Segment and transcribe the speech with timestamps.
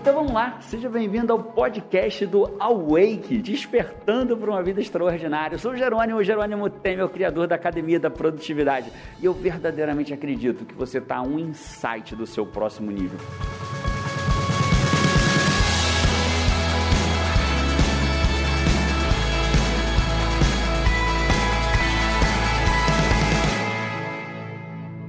[0.00, 5.56] Então vamos lá, seja bem-vindo ao podcast do Awake, despertando para uma vida extraordinária.
[5.56, 8.90] Eu sou o Jerônimo, o Jerônimo Temer, o criador da Academia da Produtividade,
[9.20, 13.18] e eu verdadeiramente acredito que você está um insight do seu próximo nível.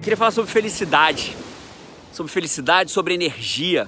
[0.02, 1.38] Queria falar sobre felicidade,
[2.12, 3.88] sobre felicidade, sobre energia.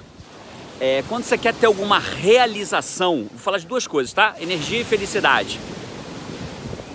[0.80, 4.34] É, quando você quer ter alguma realização, vou falar de duas coisas, tá?
[4.40, 5.60] Energia e felicidade.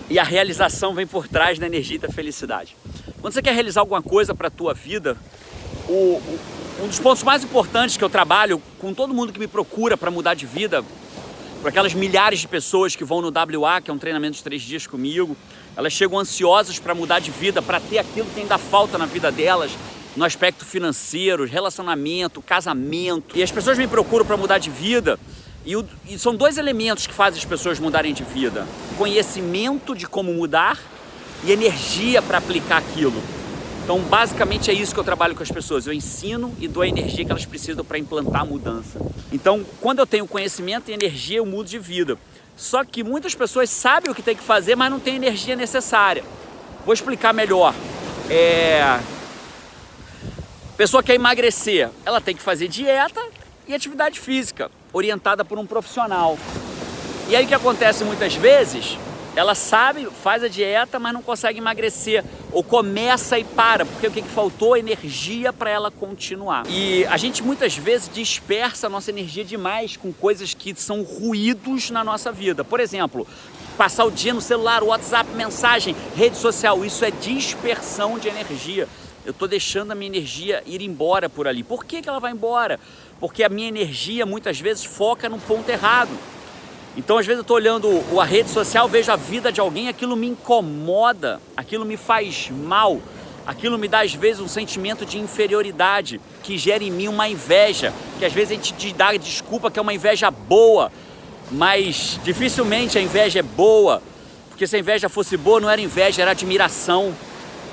[0.10, 2.76] E a realização vem por trás da energia e da felicidade.
[3.22, 5.16] Quando você quer realizar alguma coisa para a tua vida,
[5.88, 6.40] o, o,
[6.84, 10.12] um dos pontos mais importantes que eu trabalho com todo mundo que me procura para
[10.12, 10.84] mudar de vida,
[11.62, 14.62] para aquelas milhares de pessoas que vão no WA, que é um treinamento de três
[14.62, 15.38] dias comigo,
[15.76, 19.32] elas chegam ansiosas para mudar de vida, para ter aquilo que ainda falta na vida
[19.32, 19.72] delas,
[20.16, 23.38] no aspecto financeiro, relacionamento, casamento.
[23.38, 25.20] E as pessoas me procuram para mudar de vida.
[25.66, 30.08] E, o, e, são dois elementos que fazem as pessoas mudarem de vida: conhecimento de
[30.08, 30.80] como mudar
[31.44, 33.22] e energia para aplicar aquilo.
[33.84, 35.88] Então, basicamente é isso que eu trabalho com as pessoas.
[35.88, 39.00] Eu ensino e dou a energia que elas precisam para implantar a mudança.
[39.32, 42.18] Então, quando eu tenho conhecimento e energia, eu mudo de vida.
[42.56, 45.56] Só que muitas pessoas sabem o que tem que fazer, mas não tem a energia
[45.56, 46.24] necessária.
[46.86, 47.74] Vou explicar melhor.
[48.30, 49.00] É...
[50.80, 53.22] Pessoa quer emagrecer, ela tem que fazer dieta
[53.68, 56.40] e atividade física, orientada por um profissional.
[57.28, 58.98] E aí o que acontece muitas vezes?
[59.36, 62.24] Ela sabe, faz a dieta, mas não consegue emagrecer.
[62.54, 64.78] Ou começa e para, porque o que, que faltou?
[64.78, 66.64] Energia para ela continuar.
[66.70, 71.90] E a gente muitas vezes dispersa a nossa energia demais com coisas que são ruídos
[71.90, 72.64] na nossa vida.
[72.64, 73.28] Por exemplo,
[73.78, 78.88] passar o dia no celular, WhatsApp, mensagem, rede social, isso é dispersão de energia.
[79.26, 81.64] Eu estou deixando a minha energia ir embora por ali.
[81.64, 82.80] Por que, que ela vai embora?
[83.20, 86.12] Porque a minha energia muitas vezes foca no ponto errado.
[86.98, 90.16] Então, às vezes, eu estou olhando a rede social, vejo a vida de alguém, aquilo
[90.16, 93.00] me incomoda, aquilo me faz mal,
[93.46, 97.94] aquilo me dá, às vezes, um sentimento de inferioridade, que gera em mim uma inveja,
[98.18, 100.92] que às vezes a gente dá desculpa que é uma inveja boa,
[101.52, 104.02] mas dificilmente a inveja é boa,
[104.50, 107.14] porque se a inveja fosse boa, não era inveja, era admiração.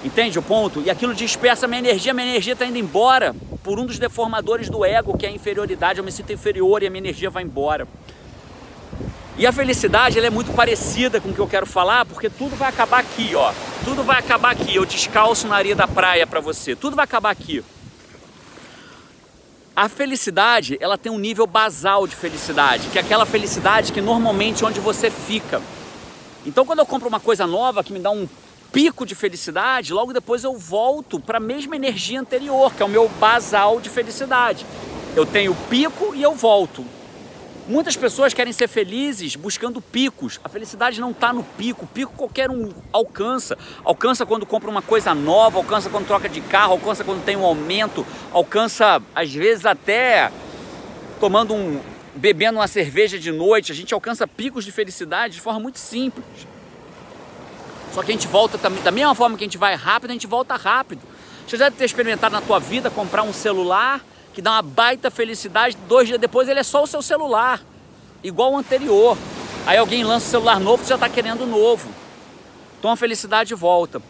[0.07, 0.81] Entende o ponto?
[0.83, 3.35] E aquilo dispersa minha energia, minha energia está indo embora
[3.65, 5.99] por um dos deformadores do ego, que é a inferioridade.
[5.99, 7.89] Eu me sinto inferior e a minha energia vai embora.
[9.37, 12.55] E a felicidade ela é muito parecida com o que eu quero falar, porque tudo
[12.55, 13.53] vai acabar aqui, ó.
[13.85, 14.77] Tudo vai acabar aqui.
[14.77, 16.77] Eu descalço na areia da praia para você.
[16.77, 17.65] Tudo vai acabar aqui.
[19.75, 24.63] A felicidade, ela tem um nível basal de felicidade, que é aquela felicidade que normalmente
[24.63, 25.61] é onde você fica.
[26.47, 28.29] Então, quando eu compro uma coisa nova que me dá um
[28.77, 32.89] pico de felicidade, logo depois eu volto para a mesma energia anterior, que é o
[32.91, 34.67] meu basal de felicidade.
[35.17, 36.85] Eu tenho pico e eu volto.
[37.67, 40.39] Muitas pessoas querem ser felizes buscando picos.
[40.45, 41.87] A felicidade não está no pico.
[41.87, 43.57] O pico qualquer um alcança.
[43.83, 47.47] Alcança quando compra uma coisa nova, alcança quando troca de carro, alcança quando tem um
[47.47, 50.31] aumento, alcança às vezes até
[51.19, 51.81] tomando um
[52.15, 53.73] bebendo uma cerveja de noite.
[53.73, 56.27] A gente alcança picos de felicidade de forma muito simples.
[57.97, 60.13] Só que a gente volta também, da mesma forma que a gente vai rápido, a
[60.13, 61.01] gente volta rápido.
[61.49, 65.11] Você já deve ter experimentado na tua vida comprar um celular que dá uma baita
[65.11, 67.63] felicidade, dois dias depois ele é só o seu celular,
[68.23, 69.17] igual o anterior.
[69.65, 71.89] Aí alguém lança o celular novo, você já está querendo o novo.
[72.79, 74.03] Então a felicidade volta.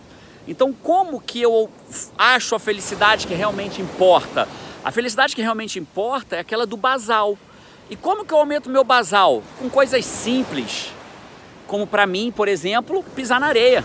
[0.49, 1.71] Então como que eu
[2.19, 4.49] acho a felicidade que realmente importa?
[4.85, 7.39] A felicidade que realmente importa é aquela do basal.
[7.89, 9.45] E como que eu aumento meu basal?
[9.61, 10.91] Com coisas simples.
[11.67, 13.85] Como para mim, por exemplo, pisar na areia.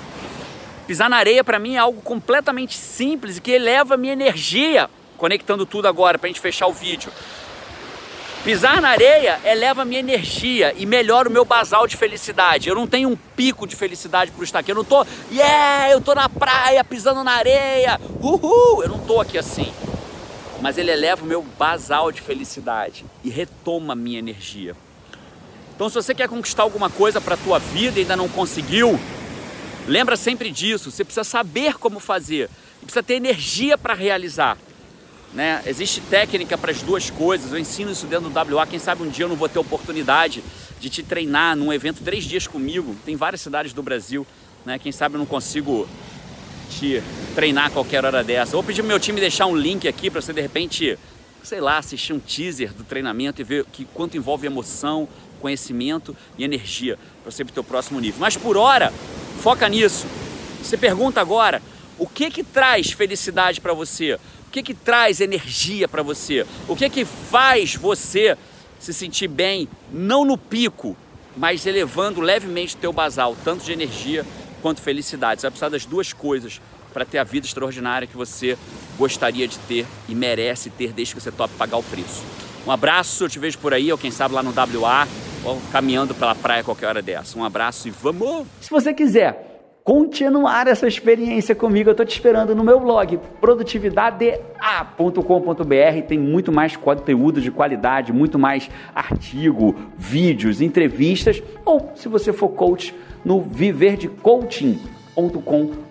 [0.87, 4.89] Pisar na areia para mim é algo completamente simples que eleva a minha energia
[5.21, 7.11] conectando tudo agora para a gente fechar o vídeo.
[8.43, 12.67] Pisar na areia eleva a minha energia e melhora o meu basal de felicidade.
[12.67, 14.71] Eu não tenho um pico de felicidade por estar aqui.
[14.71, 18.81] Eu não tô, yeah, eu tô na praia pisando na areia, uhul.
[18.81, 19.71] Eu não tô aqui assim.
[20.59, 24.75] Mas ele eleva o meu basal de felicidade e retoma minha energia.
[25.81, 28.99] Então, se você quer conquistar alguma coisa para a tua vida e ainda não conseguiu,
[29.87, 30.91] lembra sempre disso.
[30.91, 32.51] Você precisa saber como fazer,
[32.81, 34.59] precisa ter energia para realizar.
[35.33, 35.59] Né?
[35.65, 37.51] Existe técnica para as duas coisas.
[37.51, 38.67] Eu ensino isso dentro do WA.
[38.67, 40.43] Quem sabe um dia eu não vou ter oportunidade
[40.79, 42.95] de te treinar num evento três dias comigo.
[43.03, 44.23] Tem várias cidades do Brasil.
[44.63, 44.77] Né?
[44.77, 45.89] Quem sabe eu não consigo
[46.69, 47.01] te
[47.33, 48.51] treinar a qualquer hora dessa.
[48.51, 50.95] Vou pedir pro meu time deixar um link aqui para você de repente,
[51.43, 55.07] sei lá, assistir um teaser do treinamento e ver que quanto envolve emoção,
[55.39, 58.19] conhecimento e energia para você para o teu próximo nível.
[58.19, 58.93] Mas por hora,
[59.41, 60.05] foca nisso.
[60.61, 61.61] Você pergunta agora,
[61.97, 64.13] o que que traz felicidade para você?
[64.47, 66.45] O que que traz energia para você?
[66.67, 68.37] O que que faz você
[68.79, 70.97] se sentir bem, não no pico,
[71.37, 74.25] mas elevando levemente o teu basal, tanto de energia
[74.61, 75.41] quanto felicidade.
[75.41, 76.59] Você vai precisar das duas coisas
[76.93, 78.57] para ter a vida extraordinária que você
[78.97, 82.23] gostaria de ter e merece ter desde que você tope pagar o preço.
[82.65, 85.07] Um abraço, eu te vejo por aí, ou quem sabe lá no WA,
[85.43, 87.39] ou caminhando pela praia qualquer hora dessa.
[87.39, 88.45] Um abraço e vamos!
[88.59, 89.47] Se você quiser
[89.83, 96.07] continuar essa experiência comigo, eu estou te esperando no meu blog produtividadea.com.br.
[96.07, 102.49] Tem muito mais conteúdo de qualidade, muito mais artigo, vídeos, entrevistas, ou se você for
[102.49, 102.93] coach,
[103.25, 105.90] no viverdecoaching.com.br.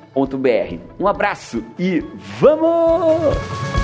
[0.98, 2.00] Um abraço e
[2.38, 3.79] vamos!